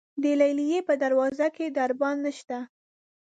د 0.23 0.25
لیلې 0.41 0.79
په 0.87 0.93
دروازه 1.03 1.47
کې 1.55 1.65
دربان 1.77 2.17
نشته. 2.25 2.57